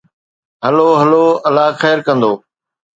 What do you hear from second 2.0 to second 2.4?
ڪندو.